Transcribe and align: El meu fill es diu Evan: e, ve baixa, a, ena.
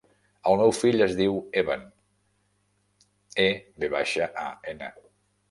El 0.51 0.55
meu 0.61 0.71
fill 0.77 1.03
es 1.05 1.13
diu 1.19 1.37
Evan: 1.63 1.83
e, 3.45 3.47
ve 3.85 3.93
baixa, 3.97 4.31
a, 4.47 4.49
ena. 4.75 4.91